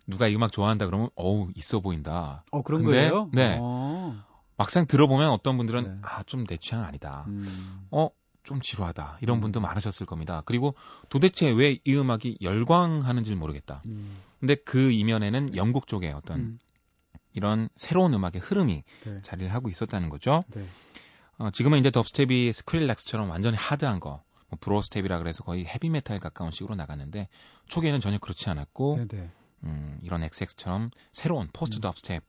[0.07, 2.45] 누가 이 음악 좋아한다 그러면 어우 있어 보인다.
[2.51, 3.31] 어 그런 근데, 거예요?
[3.33, 3.59] 네.
[3.61, 4.21] 어.
[4.57, 5.99] 막상 들어보면 어떤 분들은 네.
[6.03, 7.25] 아좀 내 취향 아니다.
[7.29, 7.87] 음.
[7.91, 8.11] 어
[8.45, 9.19] 좀 지루하다.
[9.21, 9.41] 이런 음.
[9.41, 10.43] 분도 많으셨을 겁니다.
[10.47, 10.75] 그리고
[11.09, 13.83] 도대체 왜 이 음악이 열광하는지 모르겠다.
[13.87, 14.17] 음.
[14.41, 16.59] 근데 그 이면에는 영국 쪽에 어떤 음.
[17.35, 19.23] 이런 새로운 음악의 흐름이 네.
[19.23, 20.45] 자리를 하고 있었다는 거죠.
[20.55, 20.67] 네.
[21.39, 26.75] 어, 지금은 이제 덥스텝이 스크릴렉스처럼 완전히 하드한 거, 뭐 브로스텝이라 그래서 거의 헤비메탈 가까운 식으로
[26.75, 27.29] 나갔는데
[27.69, 29.31] 초기에는 전혀 그렇지 않았고 네, 네.
[29.65, 31.81] 음, 이런 XX처럼 새로운 포스트 음.
[31.81, 32.23] 덥스텝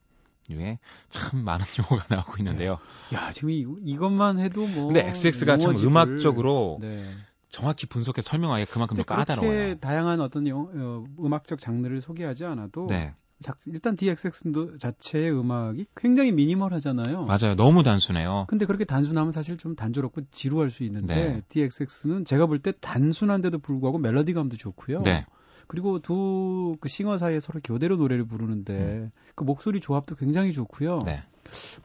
[0.50, 0.80] 류에
[1.10, 2.78] 참 많은 용어가 나오고 있는데요.
[3.14, 7.04] 야, 지금 이, 이것만 해도 뭐 근데 XX가 참 용어집을- 음악적으로 네.
[7.50, 9.76] 정확히 분석해 설명하기가 그만큼 더 까다로워요.
[9.76, 16.32] 다양한 어떤 영- 어, 음악적 장르를 소개하지 않아도 네, 작- 일단 DXX 자체의 음악이 굉장히
[16.32, 17.26] 미니멀하잖아요.
[17.26, 17.56] 맞아요.
[17.56, 18.46] 너무 단순해요.
[18.50, 21.42] 근데 그렇게 단순하면 사실 좀 단조롭고 지루할 수 있는데 네.
[21.50, 25.02] DXX는 제가 볼 때 단순한데도 불구하고 멜로디감도 좋고요.
[25.04, 25.26] 네,
[25.74, 31.00] 그리고 두 그 싱어 사이에 서로 교대로 노래를 부르는데 그 목소리 조합도 굉장히 좋고요.
[31.04, 31.24] 네.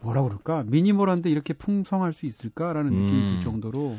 [0.02, 3.26] 뭐라 그럴까 미니멀한데 이렇게 풍성할 수 있을까라는 느낌이 음.
[3.26, 3.98] 들 정도로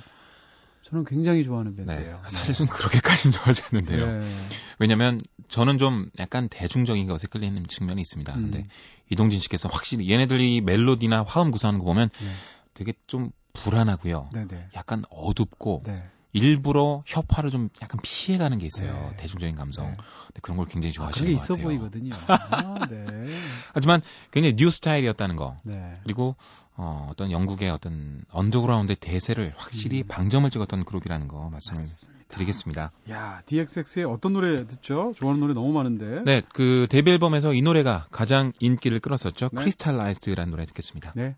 [0.84, 1.86] 저는 굉장히 좋아하는 네.
[1.86, 2.21] 밴드예요.
[2.28, 4.19] 사실 좀 그렇게까지는 좋아하지 않는데요.
[4.19, 4.30] 네.
[4.78, 8.36] 왜냐면 저는 좀 약간 대중적인 것에 끌리는 측면이 있습니다.
[8.36, 8.41] 음.
[8.41, 8.67] 근데
[9.10, 12.32] 이동진 씨께서 확실히 얘네들이 멜로디나 화음 구사하는 거 보면 네.
[12.75, 14.30] 되게 좀 불안하고요.
[14.34, 14.67] 네네.
[14.75, 16.04] 약간 어둡고 네.
[16.32, 18.92] 일부러 협화를 좀 약간 피해가는 게 있어요.
[18.92, 19.18] 네.
[19.18, 19.88] 대중적인 감성.
[19.88, 19.98] 네.
[20.28, 21.68] 근데 그런 걸 굉장히 아, 좋아하시는 게것 있어 같아요.
[21.68, 22.15] 보이거든요.
[22.28, 23.26] 아, 네.
[23.74, 25.58] 하지만 굉장히 new style이었다는 거.
[25.63, 25.96] 네.
[26.04, 26.36] 그리고
[26.76, 30.08] 어, 어떤 영국의 어떤 언더그라운드의 대세를 확실히 음.
[30.08, 32.20] 방점을 찍었던 그룹이라는 거 말씀을 맞습니다.
[32.30, 32.92] 드리겠습니다.
[33.10, 35.13] 야, The XX의 어떤 노래 듣죠?
[35.18, 36.22] 좋아하는 노래 너무 많은데.
[36.24, 39.50] 네, 그 데뷔 앨범에서 이 노래가 가장 인기를 끌었었죠.
[39.52, 39.62] 네.
[39.62, 41.12] Crystalised라는 노래 듣겠습니다.
[41.15, 41.36] 네.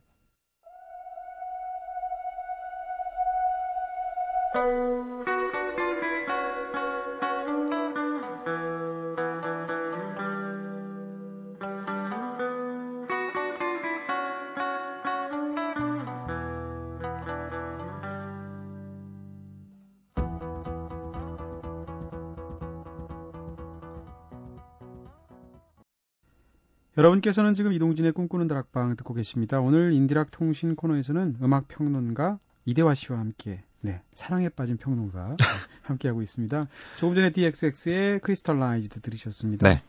[27.21, 29.59] 여러분께서는 지금 이동진의 꿈꾸는 다락방 듣고 계십니다.
[29.59, 35.31] 오늘 인디락 통신 코너에서는 음악 평론가 이대화 씨와 함께 네, 사랑에 빠진 평론가
[35.83, 36.67] 함께하고 있습니다.
[36.99, 39.69] 조금 전에 DXX의 크리스탈라이즈드 들으셨습니다.
[39.69, 39.83] 네.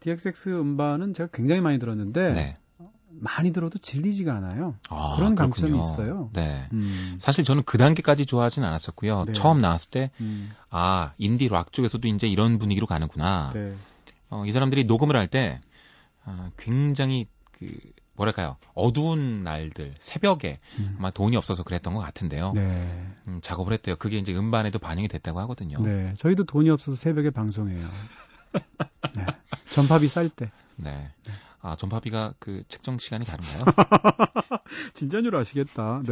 [0.00, 2.54] The XX 음반은 제가 굉장히 많이 들었는데 네.
[3.08, 4.74] 많이 들어도 질리지가 않아요.
[4.88, 5.34] 아, 그런.
[5.34, 6.30] 강점이 있어요.
[6.32, 6.68] 네.
[6.72, 9.24] 음, 사실 저는 그 단계까지 좋아하진 않았었고요.
[9.26, 9.32] 네.
[9.32, 13.50] 처음 나왔을 때, 음, 아, 인디 락 쪽에서도 이제 이런 분위기로 가는구나.
[13.52, 13.74] 네.
[14.30, 15.60] 어, 이 사람들이 녹음을 할 때,
[16.24, 17.76] 아, 굉장히, 그,
[18.14, 18.56] 뭐랄까요.
[18.74, 20.96] 어두운 날들, 새벽에, 음.
[20.98, 22.52] 아마 돈이 없어서 그랬던 것 같은데요.
[22.54, 22.60] 네.
[23.26, 23.96] 음, 작업을 했대요.
[23.96, 25.78] 그게 이제 음반에도 반영이 됐다고 하거든요.
[25.80, 26.12] 네.
[26.14, 27.88] 저희도 돈이 없어서 새벽에 방송해요.
[29.16, 29.26] 네.
[29.70, 30.50] 전파비 쌀 때.
[30.76, 31.10] 네.
[31.62, 33.64] 아, 전파비가 그 책정 시간이 다른가요?
[34.94, 36.02] 진짜인 줄 아시겠다.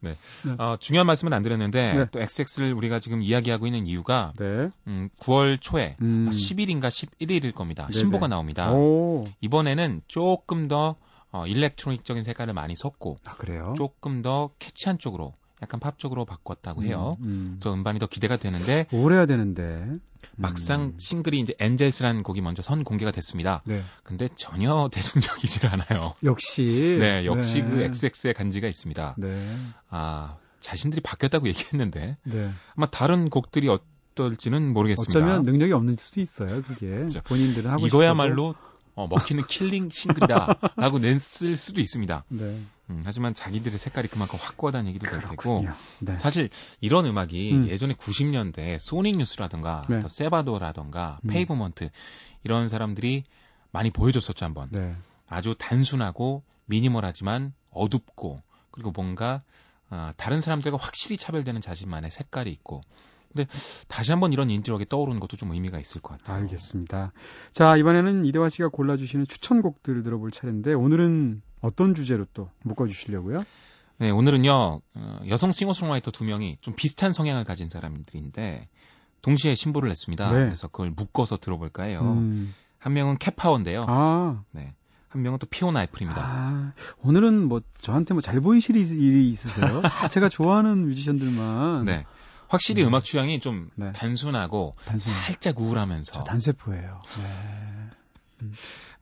[0.00, 0.14] 네.
[0.58, 2.06] 어, 중요한 말씀은 안 드렸는데, 네.
[2.10, 4.68] 또 XX를 우리가 지금 이야기하고 있는 이유가, 네.
[4.86, 6.28] 음, 9월 초에, 음.
[6.30, 7.84] 10일인가 11일일 겁니다.
[7.84, 7.98] 네네.
[7.98, 8.72] 신보가 나옵니다.
[8.72, 9.26] 오.
[9.40, 10.96] 이번에는 조금 더
[11.34, 13.74] 어, 일렉트로닉적인 색깔을 많이 섞고 아, 그래요?
[13.76, 17.16] 조금 더 캐치한 쪽으로 약간 팝 쪽으로 바꿨다고 해요.
[17.20, 17.56] 음, 음.
[17.60, 19.98] 저 음반이 더 기대가 되는데 뭘 해야 되는데.
[20.36, 20.94] 막상 음.
[20.98, 23.62] 싱글이 이제 엔젤스라는 곡이 먼저 선 공개가 됐습니다.
[23.64, 23.84] 네.
[24.02, 26.14] 근데 전혀 대중적이질 않아요.
[26.24, 26.96] 역시.
[26.98, 27.70] 네, 역시 네.
[27.70, 29.14] 그 XX의 간지가 있습니다.
[29.16, 29.56] 네.
[29.90, 32.50] 아, 자신들이 바뀌었다고 얘기했는데 네.
[32.76, 33.78] 아마 다른 곡들이 어
[34.14, 35.18] 떨지는 모르겠습니다.
[35.18, 36.86] 어쩌면 능력이 없는 수도 있어요, 그게.
[36.86, 37.20] 그렇죠.
[37.24, 38.54] 본인들은 하고 이거야말로 어,
[38.94, 42.24] 먹히는 killing single이다라고 냈을 수도 있습니다.
[42.30, 42.60] 네.
[42.90, 45.66] 음, 하지만 자기들의 색깔이 그만큼 확고하다는 얘기도 될 테고.
[46.00, 46.16] 네.
[46.16, 47.68] 사실 이런 음악이 음.
[47.68, 50.00] 예전에 90년대 Sonic Youth라던가 네.
[50.00, 51.28] 더 Sebadoh라던가 음.
[51.28, 51.90] Pavement
[52.44, 53.24] 이런 사람들이
[53.72, 54.94] 많이 보여줬었죠 한번 네.
[55.26, 59.42] 아주 단순하고 미니멀하지만 어둡고 그리고 뭔가
[59.90, 62.82] 아, 다른 사람들과 확실히 차별되는 자신만의 색깔이 있고
[63.34, 63.46] 근데
[63.88, 66.38] 다시 한번 이런 인디록이 떠오르는 것도 좀 의미가 있을 것 같아요.
[66.38, 67.12] 알겠습니다.
[67.52, 73.44] 자, 이번에는 이대화 씨가 골라주시는 추천곡들을 들어볼 차례인데, 오늘은 어떤 주제로 또 묶어주시려고요?
[73.98, 78.68] 네, 오늘은요, 어, 여성 싱어송라이터 두 명이 좀 비슷한 성향을 가진 사람들인데,
[79.22, 80.32] 동시에 신보를 냈습니다.
[80.32, 80.44] 네.
[80.44, 82.00] 그래서 그걸 묶어서 들어볼까 해요.
[82.02, 82.54] 음.
[82.78, 83.82] 한 명은 캣파워인데요.
[83.86, 84.74] 아, 네.
[85.08, 86.20] 한 명은 또 피오나 애플입니다.
[86.22, 89.80] 아, 오늘은 뭐 저한테 뭐 잘 보이실 일이 있으세요?
[89.80, 91.84] 다 제가 좋아하는 뮤지션들만.
[91.84, 92.04] 네.
[92.48, 92.88] 확실히 네.
[92.88, 93.92] 음악 취향이 좀 네.
[93.92, 95.12] 단순하고 단순.
[95.14, 96.12] 살짝 우울하면서.
[96.12, 97.02] 저 단세포예요.
[97.18, 98.48] 네.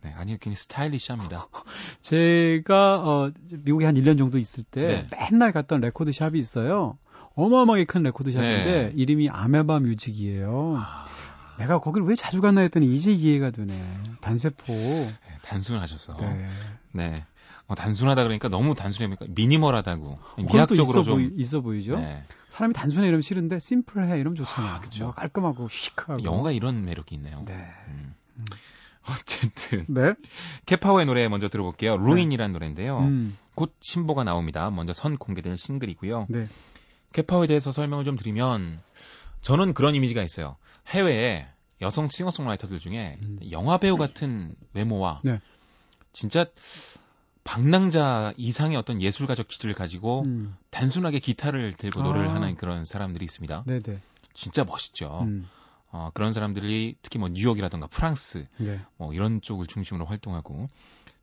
[0.02, 1.46] 네, 아니요, 굉장히 스타일리시합니다.
[2.00, 5.30] 제가 어 미국에 한 1년 정도 있을 때 네.
[5.30, 6.98] 맨날 갔던 레코드 샵이 있어요.
[7.34, 8.92] 어마어마하게 큰 레코드 샵인데 네.
[8.94, 10.76] 이름이 Amoeba Music이에요.
[10.78, 11.04] 아,
[11.58, 13.74] 내가 거길 왜 자주 갔나 했더니 이제 이해가 되네.
[14.20, 14.72] 단세포.
[14.72, 16.16] 네, 단순하셔서.
[16.18, 16.48] 네.
[16.92, 17.14] 네.
[17.72, 19.26] 어, 단순하다 그러니까 너무 단순합니까?
[19.30, 20.18] 미니멀하다고.
[20.52, 21.14] 미학적으로 있어, 좀.
[21.14, 21.96] 보이, 있어 보이죠?
[21.96, 22.22] 네.
[22.48, 24.74] 사람이 단순해 이러면 싫은데 심플해 이러면 좋잖아요.
[24.74, 24.80] 아.
[24.98, 26.22] 뭔가 깔끔하고 시크하고.
[26.22, 27.42] 영어가 이런 매력이 있네요.
[27.46, 27.54] 네.
[27.88, 28.14] 음.
[28.36, 28.44] 음.
[29.08, 29.86] 어쨌든.
[29.88, 30.12] 네.
[30.66, 31.96] 캣파워의 노래 먼저 들어볼게요.
[31.96, 32.98] 루인이라는 노래인데요.
[32.98, 33.38] 음.
[33.54, 34.70] 곧 신보가 나옵니다.
[34.70, 36.26] 먼저 선 공개될 싱글이고요.
[36.28, 36.48] 네.
[37.14, 38.80] 캣파워에 대해서 설명을 좀 드리면
[39.40, 40.56] 저는 그런 이미지가 있어요.
[40.88, 41.46] 해외에
[41.80, 43.38] 여성 싱어송라이터들 중에 음.
[43.50, 45.40] 영화 배우 같은 외모와 네.
[46.12, 46.46] 진짜
[47.44, 50.56] 방랑자 이상의 어떤 예술가적 기질을 가지고 음.
[50.70, 52.34] 단순하게 기타를 들고 노래를 아.
[52.34, 53.64] 하는 그런 사람들이 있습니다.
[53.66, 54.00] 네, 네.
[54.32, 55.22] 진짜 멋있죠.
[55.22, 55.48] 음.
[55.90, 58.80] 어, 그런 사람들이 특히 뭐 뉴욕이라든가 프랑스 네.
[58.96, 60.68] 뭐 이런 쪽을 중심으로 활동하고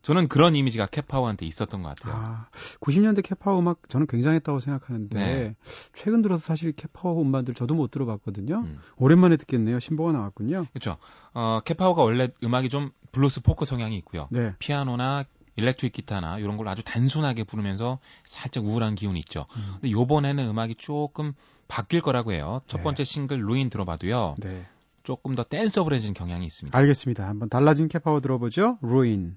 [0.02, 2.14] 저는 그런 이미지가 Cat Power한테 있었던 것 같아요.
[2.14, 2.46] 아,
[2.80, 5.54] 90년대 Cat Power 음악 저는 굉장했다고 생각하는데 네.
[5.92, 8.60] 최근 들어서 사실 Cat Power 음반들 저도 못 들어봤거든요.
[8.60, 8.78] 음.
[8.96, 9.78] 오랜만에 듣겠네요.
[9.78, 10.66] 신보가 나왔군요.
[10.72, 10.96] 그렇죠.
[11.34, 14.28] 어, Cat Power가 원래 음악이 좀 블루스 포크 성향이 있고요.
[14.30, 14.54] 네.
[14.58, 15.24] 피아노나
[15.60, 19.46] electric 기타나 이런 걸 아주 단순하게 부르면서 살짝 우울한 기운이 있죠.
[19.56, 19.62] 음.
[19.74, 21.32] 근데 요번에는 음악이 조금
[21.68, 22.62] 바뀔 거라고 해요.
[22.66, 22.82] 첫 네.
[22.84, 24.36] 번째 싱글 Ruin 들어봐도요.
[24.38, 24.66] 네.
[25.02, 26.76] 조금 더 danceable해진 경향이 있습니다.
[26.76, 27.26] 알겠습니다.
[27.26, 28.78] 한번 달라진 Cat Power 들어보죠.
[28.82, 29.36] Ruin.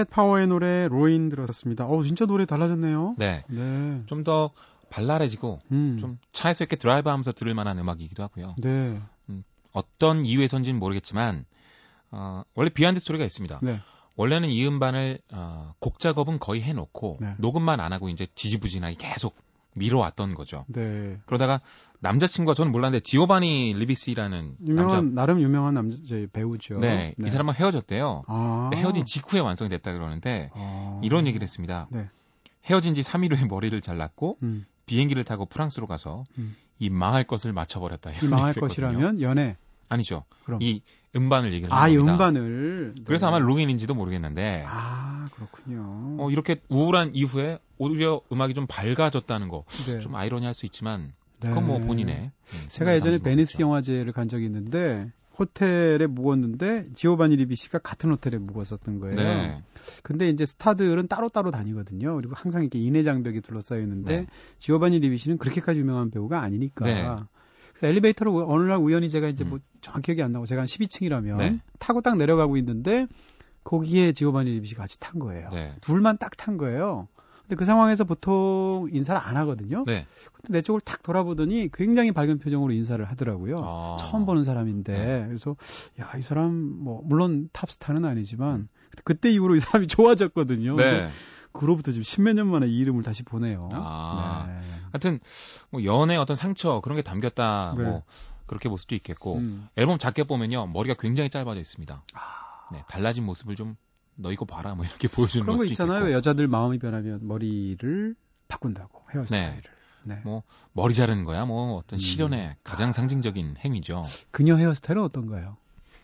[0.00, 1.86] 캣 파워의 노래 Ruin 들었습니다.
[1.86, 3.16] 어 진짜 노래 달라졌네요.
[3.18, 3.44] 네.
[3.48, 4.02] 네.
[4.06, 4.50] 좀 더
[4.90, 5.96] 발랄해지고 음.
[6.00, 8.54] 좀 차에서 이렇게 드라이브 하면서 들을 만한 음악이기도 하고요.
[8.58, 9.00] 네.
[9.72, 11.44] 어떤 이유에선지는 모르겠지만
[12.10, 13.60] 어, 원래 behind story가 있습니다.
[13.62, 13.80] 네.
[14.16, 17.34] 원래는 이 음반을 어, 곡 작업은 거의 해놓고 네.
[17.38, 19.34] 녹음만 안 하고 이제 지지부진하게 계속
[19.74, 20.64] 미뤄왔던 거죠.
[20.68, 21.18] 네.
[21.26, 21.60] 그러다가
[22.00, 26.78] 남자친구가 저는 몰랐는데 지오바니 리비시라는 유명한 남자 나름 유명한 남자 저 배우죠.
[26.78, 28.24] 네, 이 사람은 헤어졌대요.
[28.26, 28.70] 아.
[28.74, 31.00] 헤어진 직후에 완성이 됐다 그러는데 아.
[31.02, 31.88] 이런 얘기를 했습니다.
[31.90, 32.08] 네.
[32.66, 34.66] 헤어진 지 3일 후에 머리를 잘랐고 음.
[34.86, 36.56] 비행기를 타고 프랑스로 가서 음.
[36.78, 38.10] 이 망할 것을 맞춰버렸다.
[38.10, 38.54] 이 망할.
[38.54, 39.56] 것이라면 연애.
[39.90, 40.24] 아니죠.
[40.44, 40.62] 그럼.
[40.62, 40.80] 이
[41.14, 41.98] 음반을 얘기를 아, 하는 이.
[41.98, 42.94] 음반을.
[43.04, 43.36] 그래서 네.
[43.36, 46.16] 아마 루인인지도 모르겠는데 아, 그렇군요.
[46.18, 49.98] 어, 이렇게 우울한 이후에 오히려 음악이 좀 밝아졌다는 거 네.
[49.98, 51.48] 좀 아이러니할 수 있지만 네.
[51.48, 53.66] 그건 뭐 본인의 음, 제가 예전에 베니스 거겠죠.
[53.66, 59.16] 영화제를 간 적이 있는데 호텔에 묵었는데 지오바니 리비시가 같은 호텔에 묵었었던 거예요.
[59.16, 59.62] 네.
[60.02, 62.14] 근데 이제 스타들은 따로따로 다니거든요.
[62.14, 64.26] 그리고 항상 이렇게 인의 장벽이 둘러싸여 있는데 네.
[64.58, 67.26] 지오바니 리비시는 그렇게까지 유명한 배우가 아니니까.
[67.80, 67.88] 네.
[67.88, 69.50] 그래서 엘리베이터로 어느 날 우연히 제가 이제 음.
[69.50, 71.60] 뭐 정확히 기억이 안 나고 제가 한 12층이라면 네.
[71.78, 73.06] 타고 딱 내려가고 있는데
[73.64, 75.50] 거기에 지오바니 리비시가 같이 탄 거예요.
[75.52, 75.74] 네.
[75.80, 77.08] 둘만 딱 탄 거예요.
[77.42, 79.84] 근데 그 상황에서 보통 인사를 안 하거든요.
[79.86, 80.06] 네.
[80.32, 83.56] 근데 내 쪽을 탁 돌아보더니 굉장히 밝은 표정으로 인사를 하더라고요.
[83.58, 83.96] 아.
[83.98, 85.24] 처음 보는 사람인데 네.
[85.26, 85.56] 그래서
[86.00, 88.68] 야 이 사람 뭐 물론 탑스타는 아니지만
[89.04, 90.76] 그때 이후로 이 사람이 좋아졌거든요.
[90.76, 91.08] 네.
[91.52, 93.68] 그로부터 지금 십몇 년 만에 이 이름을 다시 보네요.
[93.72, 94.44] 아.
[94.46, 94.60] 네.
[94.92, 95.20] 하여튼
[95.70, 97.84] 뭐 연애 어떤 상처 그런 게 담겼다 네.
[97.84, 98.02] 뭐
[98.46, 99.68] 그렇게 볼 수도 있겠고 음.
[99.76, 102.02] 앨범 작게 보면요 머리가 굉장히 짧아져 있습니다.
[102.14, 102.66] 아.
[102.72, 103.76] 네, 달라진 모습을 좀
[104.20, 105.98] 너 이거 봐라 뭐 이렇게 보여주는 그런 거 있잖아요.
[105.98, 106.08] 있겠고.
[106.08, 108.14] 왜 여자들 마음이 변하면 머리를
[108.48, 109.62] 바꾼다고 헤어스타일을.
[110.04, 110.20] 네.
[110.24, 112.00] 뭐 머리 자르는 거야 뭐 어떤 음.
[112.00, 114.02] 실현의 가장 상징적인 행위죠.
[114.30, 115.56] 그녀 헤어스타일은 어떤가요?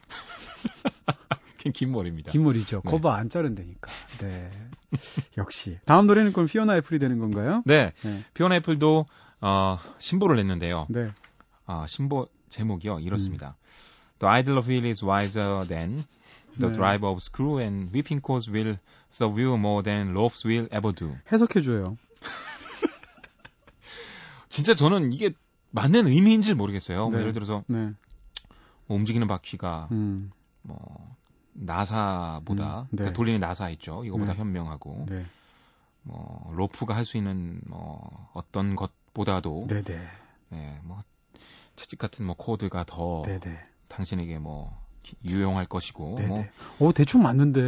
[1.56, 2.32] 긴, 긴 머리입니다.
[2.32, 2.82] 긴 머리죠.
[2.84, 2.90] 네.
[2.90, 3.90] 커버 안 자른다니까.
[4.20, 4.50] 네.
[5.36, 5.78] 역시.
[5.84, 7.62] 다음 노래는 그럼 피오나 애플이 되는 건가요?
[7.64, 8.24] 네, 네.
[8.34, 9.06] 피오나 애플도
[9.40, 10.86] 어, 신보를 냈는데요.
[10.88, 11.10] 네.
[11.66, 13.56] 아, 신보 제목이요 이렇습니다.
[14.18, 16.04] The idle of wheel is wiser than
[16.58, 16.72] the 네.
[16.72, 18.78] driver of screw and whipping course will
[19.10, 21.16] serve you more than ropes will ever do.
[21.30, 21.96] 해석해줘요.
[24.48, 25.34] 진짜 저는 이게
[25.70, 27.10] 맞는 의미인지 모르겠어요.
[27.10, 27.20] 뭐 네.
[27.20, 27.90] 예를 들어서 네.
[28.86, 30.30] 뭐 움직이는 바퀴가 음.
[30.62, 31.16] 뭐
[31.58, 32.96] 나사보다 음, 네.
[32.96, 34.04] 그러니까 돌리는 나사 있죠.
[34.04, 34.38] 이거보다 네.
[34.38, 35.24] 현명하고 네.
[36.02, 40.06] 뭐 로프가 할 수 있는 뭐 어떤 것보다도 네네.
[40.50, 41.00] 네, 뭐
[41.76, 43.58] 채찍 같은 뭐 코드가 더 네네.
[43.88, 44.85] 당신에게 뭐 기-
[45.24, 46.50] 유용할 것이고 뭐 네네.
[46.78, 47.60] 오, 대충 맞는데.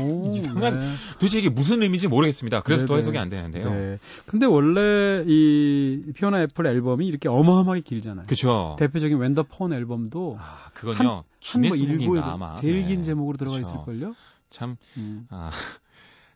[0.00, 0.92] 오, 이상한 네.
[1.14, 2.62] 도대체 이게 무슨 의미인지 모르겠습니다.
[2.62, 2.98] 그래서 더 네네.
[2.98, 3.70] 해석이 안 되는데요.
[3.70, 3.98] 네.
[4.26, 8.26] 근데 원래 이 피오나 애플 앨범이 이렇게 어마어마하게 길잖아요.
[8.26, 8.76] 그렇죠.
[8.78, 11.24] 대표적인 When the Pawn 앨범도 아, 그건요.
[11.44, 12.54] 한뭐 일부에 아마.
[12.54, 12.86] 제일 네.
[12.86, 13.68] 긴 제목으로 들어가 그쵸.
[13.68, 14.14] 있을 걸요?
[14.50, 15.26] 참 음.
[15.30, 15.50] 아,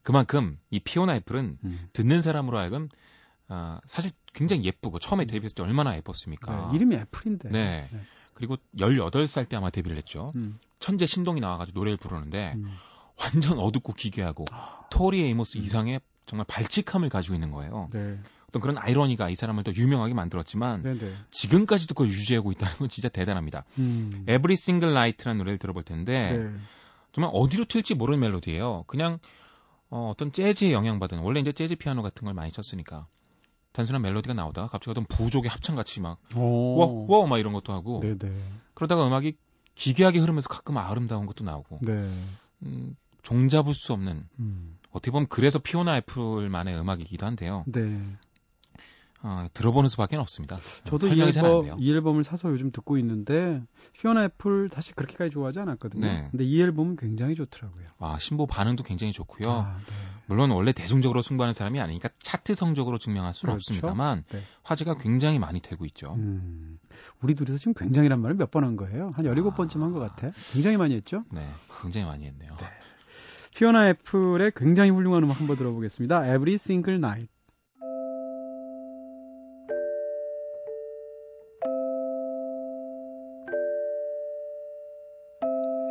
[0.02, 1.88] 그만큼 이 피오나 애플은 음.
[1.92, 2.88] 듣는 사람으로 하여금
[3.48, 6.70] 아, 사실 굉장히 예쁘고 처음에 데뷔했을 때 얼마나 예뻤습니까?
[6.70, 7.48] 네, 이름이 애플인데.
[7.50, 7.88] 네.
[8.40, 10.32] 그리고 18살 때 아마 데뷔를 했죠.
[10.34, 10.58] 음.
[10.78, 12.74] 천재 신동이 나와가지고 노래를 부르는데 음.
[13.18, 14.46] 완전 어둡고 기괴하고
[14.90, 17.88] 토리 에이모스 이상의 정말 발칙함을 가지고 있는 거예요.
[17.92, 18.18] 네.
[18.48, 21.12] 어떤 그런 아이러니가 이 사람을 더 유명하게 만들었지만 네네.
[21.30, 23.64] 지금까지도 그걸 유지하고 있다는 건 진짜 대단합니다.
[23.78, 24.22] 음.
[24.22, 26.50] Every Single Night라는 노래를 들어볼 텐데 네.
[27.12, 28.84] 정말 어디로 튈지 모르는 멜로디예요.
[28.86, 29.18] 그냥
[29.90, 33.06] 어, 떤 재즈에 영향받은 원래 이제 재즈 피아노 같은 걸 많이 쳤으니까
[33.72, 37.06] 단순한 멜로디가 나오다가 갑자기 어떤 부족의 합창 같이 막 오.
[37.08, 38.34] 와와 막 이런 것도 하고 네네.
[38.74, 39.36] 그러다가 음악이
[39.74, 42.10] 기괴하게 흐르면서 가끔 아름다운 것도 나오고 네.
[42.62, 44.78] 음, 종잡을 수 없는 음.
[44.90, 47.64] 어떻게 보면 그래서 피오나 애플만의 음악이기도 한데요.
[47.66, 48.00] 네.
[49.22, 50.58] 어, 들어보는 수밖에 없습니다.
[50.86, 51.78] 저도 이 앨범.
[51.78, 56.06] 이 앨범을 사서 요즘 듣고 있는데 피오나 애플 사실 그렇게까지 좋아하지 않았거든요.
[56.06, 56.28] 네.
[56.30, 57.84] 근데 이 앨범은 굉장히 좋더라고요.
[57.98, 59.50] 아, 신보 반응도 굉장히 좋고요.
[59.52, 59.92] 아, 네.
[60.26, 63.72] 물론 원래 대중적으로 승부하는 사람이 아니니까 차트 성적으로 증명할 수는 그렇죠.
[63.74, 64.40] 없습니다만 네.
[64.62, 66.14] 화제가 굉장히 많이 되고 있죠.
[66.16, 66.78] 음,
[67.20, 69.10] 우리 둘이서 지금 굉장히란 말을 몇 번 한 거예요?
[69.14, 70.30] 한 17번쯤 한것 같아.
[70.52, 71.24] 굉장히 많이 했죠?
[71.30, 71.46] 네,
[71.82, 72.56] 굉장히 많이 했네요.
[72.58, 72.66] 네.
[73.54, 76.22] 피오나 애플의 굉장히 훌륭한 음악 한번 들어보겠습니다.
[76.24, 77.28] Every Single Night.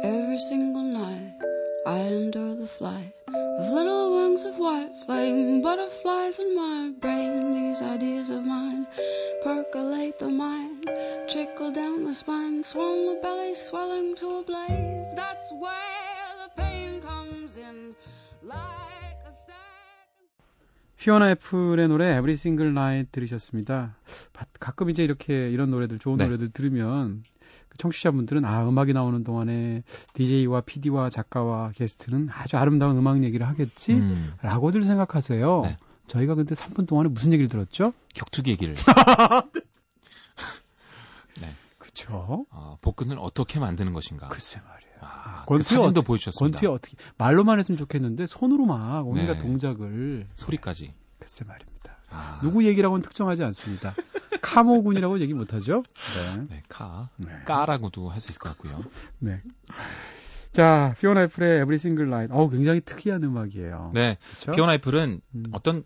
[0.04, 1.34] Every single night
[1.86, 7.50] I endure the flight of little wings of white flame, butterflies in my brain.
[7.52, 8.86] These ideas of mine
[9.42, 10.88] percolate the mind,
[11.28, 15.10] trickle down the spine, swell the belly, swelling to a blaze.
[15.16, 17.96] That's where the pain comes in,
[18.42, 20.38] like a second.
[20.98, 23.96] 피오나 애플의 노래 Every Single Night 들으셨습니다.
[24.59, 26.25] 바- 가끔 이제 이렇게 이런 노래들, 좋은 네.
[26.25, 27.23] 노래들 들으면
[27.69, 33.93] 그 청취자분들은 아, 음악이 나오는 동안에 DJ와 PD와 작가와 게스트는 아주 아름다운 음악 얘기를 하겠지?
[33.93, 35.61] 음, 라고들 생각하세요.
[35.63, 35.77] 네.
[36.07, 37.93] 저희가 근데 3분 동안에 무슨 얘기를 들었죠?
[38.15, 38.73] 격투기 얘기를
[41.77, 42.45] 그쵸?
[42.51, 44.27] 어, 복근을 어떻게 만드는 것인가.
[44.27, 44.93] 글쎄 말이에요.
[45.01, 46.59] 아, 권투에 그 사진도 보여주셨습니다.
[46.59, 49.39] 권투에 어떻게 말로만 했으면 좋겠는데 손으로 막 온갖 네.
[49.39, 50.93] 동작을 소리까지.
[51.19, 51.97] 글쎄 말입니다.
[52.09, 53.93] 아, 누구 얘기라고는 특정하지 않습니다.
[54.41, 55.83] 카모군이라고 얘기 못하죠?
[56.15, 56.45] 네.
[56.49, 57.09] 네, 카.
[57.17, 57.29] 네.
[57.45, 58.83] 까라고도 할 수 있을 것 같고요.
[59.19, 59.41] 네.
[60.51, 62.33] 자, 피오나 애플의 Every Single Night.
[62.33, 63.91] 어우, 굉장히 특이한 음악이에요.
[63.93, 64.17] 네?
[64.53, 65.43] 피오나 애플은 음.
[65.51, 65.83] 어떤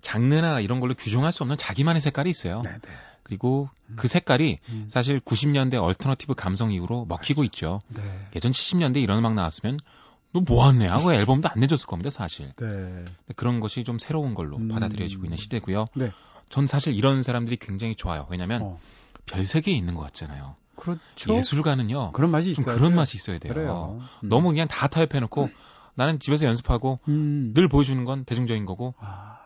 [0.00, 2.60] 장르나 이런 걸로 규정할 수 없는 자기만의 색깔이 있어요.
[2.64, 2.90] 네, 네.
[3.22, 4.84] 그리고 그 색깔이 음.
[4.88, 7.80] 사실 90년대 alternative 감성 이후로 먹히고 있죠.
[7.88, 8.02] 네.
[8.36, 9.78] 예전 70년대 이런 음악 나왔으면
[10.32, 12.52] 너 뭐하네 하고 앨범도 안 내줬을 겁니다, 사실.
[12.56, 13.04] 네.
[13.36, 14.68] 그런 것이 좀 새로운 걸로 음.
[14.68, 15.86] 받아들여지고 있는 시대고요.
[15.94, 16.12] 네.
[16.52, 18.26] 전 사실 이런 사람들이 굉장히 좋아요.
[18.28, 18.80] 왜냐면 어,
[19.24, 20.54] 별 세계에 있는 것 같잖아요.
[20.76, 21.34] 그렇죠.
[21.34, 22.12] 예술가는요.
[22.12, 22.76] 그런 맛이 좀 있어요.
[22.76, 23.54] 그런 맛이 있어야 돼요.
[23.54, 24.00] 그래요.
[24.22, 24.28] 음.
[24.28, 25.48] 너무 그냥 다 타협해놓고
[25.94, 27.52] 나는 집에서 연습하고 음.
[27.54, 29.38] 늘 보여주는 건 대중적인 거고 아,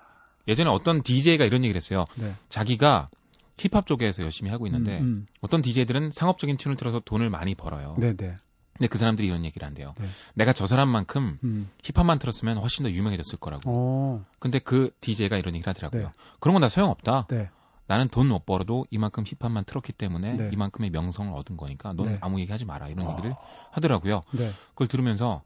[0.48, 2.06] 예전에 어떤 DJ가 이런 얘기를 했어요.
[2.16, 2.34] 네.
[2.48, 3.08] 자기가
[3.56, 7.94] 힙합 쪽에서 열심히 하고 있는데 음, 어떤 DJ들은 상업적인 튠을 틀어서 돈을 많이 벌어요.
[7.98, 8.00] 음.
[8.00, 8.34] 네, 네.
[8.78, 9.94] 근데 그 사람들이 이런 얘기를 한대요.
[9.98, 10.08] 네.
[10.34, 11.70] 내가 저 사람만큼 음.
[11.82, 13.62] 힙합만 틀었으면 훨씬 더 유명해졌을 거라고.
[13.66, 14.24] 어.
[14.38, 16.02] 근데 그 DJ가 이런 얘기를 하더라고요.
[16.02, 16.12] 네.
[16.40, 17.26] 그런 건다 소용없다.
[17.28, 17.50] 네.
[17.88, 20.50] 나는 돈 못 벌어도 이만큼 힙합만 틀었기 때문에 네.
[20.52, 22.18] 이만큼의 명성을 얻은 거니까 넌 네.
[22.20, 22.88] 아무 얘기 하지 마라.
[22.88, 23.12] 이런 어.
[23.12, 23.34] 얘기를
[23.70, 24.22] 하더라고요.
[24.32, 24.52] 네.
[24.70, 25.42] 그걸 들으면서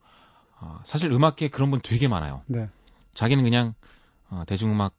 [0.61, 2.43] 어, 사실 음악계에 그런 분 되게 많아요.
[2.47, 2.69] 네.
[3.15, 3.75] 자기는 그냥
[4.31, 4.95] 어, 대중음악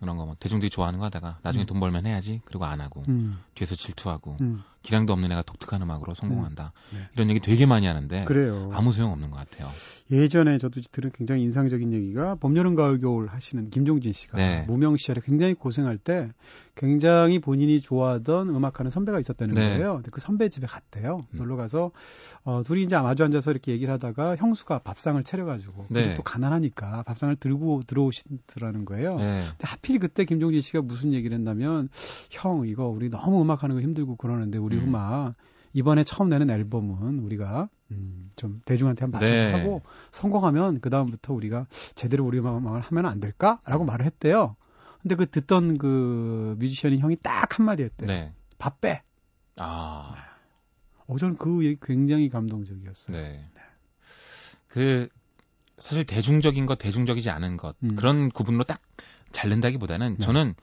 [0.00, 1.66] 그런 거 뭐 대중들이 좋아하는 거 하다가 나중에 음.
[1.66, 2.40] 돈 벌면 해야지.
[2.46, 3.38] 그리고 안 하고 음.
[3.54, 4.62] 뒤에서 질투하고 음.
[4.82, 6.72] 기량도 없는 애가 독특한 음악으로 성공한다.
[6.92, 6.98] 네.
[7.14, 8.70] 이런 얘기 되게 많이 하는데 그래요.
[8.72, 9.68] 아무 소용 없는 것 같아요.
[10.10, 14.64] 예전에 저도 들은 굉장히 인상적인 얘기가 봄, 여름, 가을, 겨울 하시는 김종진 씨가 네.
[14.66, 16.30] 무명 시절에 굉장히 고생할 때
[16.74, 19.68] 굉장히 본인이 좋아하던 음악하는 선배가 있었다는 네.
[19.68, 19.96] 거예요.
[19.96, 21.26] 근데 그 선배 집에 갔대요.
[21.32, 21.38] 음.
[21.38, 21.92] 놀러 가서
[22.42, 26.04] 어, 둘이 이제 마주 앉아서 이렇게 얘기를 하다가 형수가 밥상을 차려가지고 그 네.
[26.04, 29.16] 집도 가난하니까 밥상을 들고 들어오시더라는 거예요.
[29.16, 29.44] 네.
[29.50, 31.88] 근데 하필 그때 김종진 씨가 무슨 얘기를 했냐면
[32.30, 34.88] 형 이거 우리 너무 음악하는 거 힘들고 그러는데 우리 음.
[34.88, 35.34] 음악
[35.72, 39.52] 이번에 처음 내는 앨범은 우리가 음, 좀 대중한테 한번 맞춰서 네.
[39.52, 44.56] 하고 성공하면 그 다음부터 우리가 제대로 우리 음악을 하면 안 될까?라고 말을 했대요.
[45.02, 48.06] 근데 그 듣던 그 뮤지션이 형이 딱 한마디 했대요.
[48.06, 48.32] 네.
[48.58, 49.02] 밥 빼.
[49.56, 50.14] 아.
[51.06, 53.16] 어, 저는 그 얘기 굉장히 감동적이었어요.
[53.16, 53.44] 네.
[54.68, 55.08] 그
[55.78, 57.96] 사실 대중적인 것, 대중적이지 않은 것 음.
[57.96, 58.80] 그런 구분으로 딱
[59.32, 60.24] 자른다기보다는 네.
[60.24, 60.54] 저는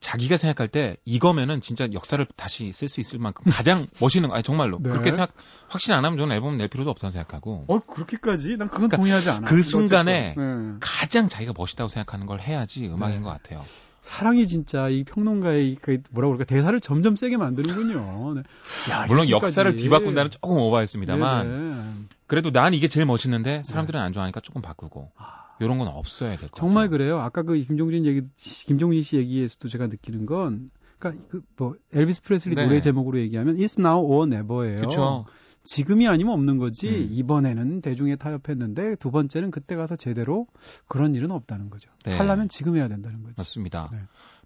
[0.00, 4.42] 자기가 생각할 때 이거면은 진짜 역사를 다시 쓸 수 있을 만큼 가장 멋있는 거, 아니
[4.42, 4.90] 정말로 네.
[4.90, 5.32] 그렇게 생각
[5.68, 8.56] 확신 안 하면 저는 앨범 낼 필요도 없다고 생각하고 어, 그렇게까지?
[8.56, 9.40] 난 그건 그러니까 동의하지 않아.
[9.46, 10.74] 그 순간에 네.
[10.80, 13.22] 가장 자기가 멋있다고 생각하는 걸 해야지 음악인 네.
[13.22, 13.62] 것 같아요.
[14.00, 18.34] 사랑이 진짜 이 평론가의 그 뭐라 그럴까 대사를 점점 세게 만드는군요.
[18.34, 18.42] 네.
[18.90, 19.50] 야, 물론 이렇게까지.
[19.50, 22.08] 역사를 뒤바꾼다는 조금 오버했습니다만.
[22.26, 25.12] 그래도 난 이게 제일 멋있는데 사람들은 안 좋아하니까 조금 바꾸고
[25.60, 26.60] 이런 건 없어야 될 것 같아요.
[26.60, 27.18] 정말 그래요.
[27.18, 31.24] 아까 그 김종진 얘기, 김종진 씨 얘기에서도 제가 느끼는 건, 그러니까
[31.56, 32.64] 그뭐 엘비스 프레슬리 네.
[32.64, 34.76] 노래 제목으로 얘기하면 It's Now or Never예요.
[34.76, 35.24] 그렇죠.
[35.62, 36.88] 지금이 아니면 없는 거지.
[36.88, 37.08] 음.
[37.10, 40.46] 이번에는 대중에 타협했는데 두 번째는 그때 가서 제대로
[40.88, 41.90] 그런 일은 없다는 거죠.
[42.04, 42.16] 네.
[42.16, 43.34] 하려면 지금 해야 된다는 거지.
[43.36, 43.90] 맞습니다.
[43.92, 43.98] 네.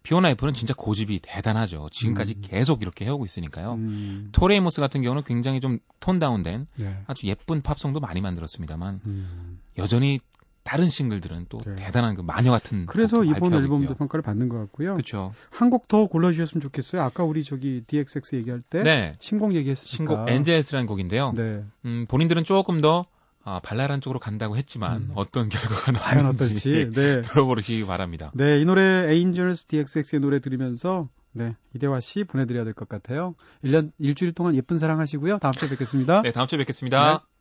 [0.03, 1.88] 피오나 애플은 진짜 고집이 대단하죠.
[1.90, 2.42] 지금까지 음.
[2.44, 3.74] 계속 이렇게 해오고 있으니까요.
[3.74, 7.03] 음, 토리 에이모스 같은 경우는 굉장히 좀 tone down된 네.
[7.07, 9.61] 아주 예쁜 팝송도 많이 만들었습니다만 음.
[9.79, 10.20] 여전히
[10.64, 11.74] 다른 싱글들은 또 네.
[11.77, 13.96] 대단한 그 마녀 같은 그래서 이번 앨범도 있고요.
[13.96, 14.94] 평가를 받는 것 같고요.
[14.94, 15.33] 그렇죠.
[15.50, 17.03] 한 곡 더 골라주셨으면 좋겠어요.
[17.03, 19.12] 아까 우리 저기 DXX 얘기할 때 네.
[19.20, 19.96] 신곡 얘기했으니까.
[19.96, 21.33] 신곡 엔젤스라는 곡인데요.
[21.37, 21.62] 네.
[21.85, 23.05] 음, 본인들은 조금 더
[23.46, 25.11] 아, 발랄한 쪽으로 간다고 했지만 음.
[25.14, 26.88] 어떤 결과가 과연 어떨지.
[26.96, 27.20] 네.
[27.20, 28.31] 들어보시기 바랍니다.
[28.35, 33.35] 네, 이 노래 에인절스 DXX의 노래 들으면서 네, 이대화 씨 보내드려야 될 것 같아요.
[33.62, 35.38] 1년 일주일 동안 예쁜 사랑 하시고요.
[35.40, 36.22] 다음 주에 뵙겠습니다.
[36.22, 36.96] 네, 다음 주에 뵙겠습니다.
[36.96, 37.34] Light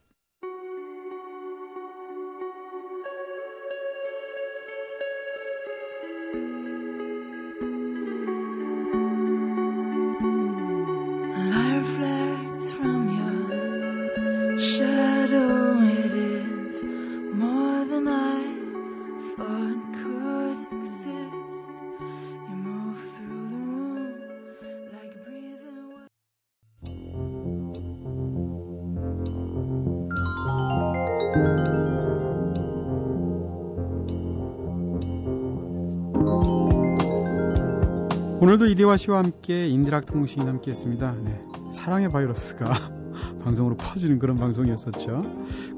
[38.93, 41.15] 이대화 씨와 함께 인디락 통신이 함께 했습니다.
[41.23, 42.65] 네, 사랑의 바이러스가
[43.43, 45.23] 방송으로 퍼지는 그런 방송이었었죠.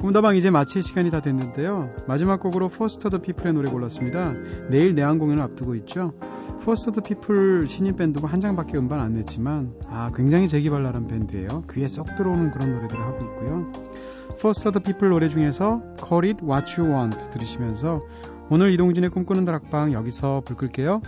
[0.01, 1.95] 꿈다방 이제 마칠 시간이 다 됐는데요.
[2.08, 4.34] 마지막 곡으로 포스터 더 피플의 노래 골랐습니다.
[4.69, 6.13] 내일 내한 공연을 앞두고 있죠.
[6.63, 11.63] 포스터 더 피플 신인 밴드고 한 장밖에 음반 안 냈지만 아 굉장히 재기발랄한 밴드예요.
[11.71, 13.71] 귀에 쏙 들어오는 그런 노래들을 하고 있고요.
[14.41, 18.01] 포스터 더 피플 노래 중에서 Call It What You Want 들으시면서
[18.49, 21.01] 오늘 이동진의 꿈꾸는 다락방 여기서 불 끌게요.